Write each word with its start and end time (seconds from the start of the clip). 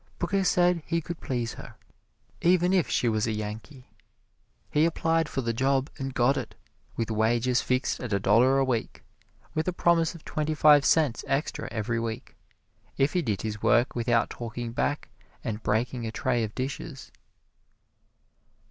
Booker 0.17 0.43
said 0.43 0.81
he 0.87 0.99
could 0.99 1.21
please 1.21 1.53
her, 1.53 1.75
even 2.41 2.73
if 2.73 2.89
she 2.89 3.07
was 3.07 3.27
a 3.27 3.31
Yankee. 3.31 3.91
He 4.71 4.85
applied 4.85 5.29
for 5.29 5.41
the 5.41 5.53
job 5.53 5.91
and 5.99 6.11
got 6.11 6.37
it, 6.37 6.55
with 6.95 7.11
wages 7.11 7.61
fixed 7.61 7.99
at 7.99 8.11
a 8.11 8.19
dollar 8.19 8.57
a 8.57 8.65
week, 8.65 9.03
with 9.53 9.67
a 9.67 9.73
promise 9.73 10.15
of 10.15 10.25
twenty 10.25 10.55
five 10.55 10.85
cents 10.85 11.23
extra 11.27 11.69
every 11.71 11.99
week, 11.99 12.35
if 12.97 13.13
he 13.13 13.21
did 13.21 13.43
his 13.43 13.61
work 13.61 13.93
without 13.93 14.31
talking 14.31 14.71
back 14.71 15.07
and 15.43 15.61
breaking 15.61 16.07
a 16.07 16.11
tray 16.11 16.43
of 16.43 16.55
dishes. 16.55 17.11